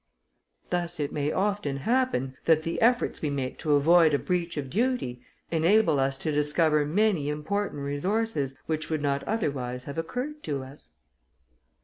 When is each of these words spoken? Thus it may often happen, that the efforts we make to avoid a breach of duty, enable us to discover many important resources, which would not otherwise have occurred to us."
Thus 0.71 0.99
it 0.99 1.13
may 1.13 1.31
often 1.31 1.77
happen, 1.77 2.35
that 2.45 2.63
the 2.63 2.81
efforts 2.81 3.21
we 3.21 3.29
make 3.29 3.59
to 3.59 3.73
avoid 3.75 4.15
a 4.15 4.17
breach 4.17 4.57
of 4.57 4.71
duty, 4.71 5.21
enable 5.51 5.99
us 5.99 6.17
to 6.17 6.31
discover 6.31 6.87
many 6.87 7.29
important 7.29 7.83
resources, 7.83 8.57
which 8.65 8.89
would 8.89 9.03
not 9.03 9.21
otherwise 9.25 9.83
have 9.83 9.99
occurred 9.99 10.41
to 10.41 10.63
us." 10.63 10.93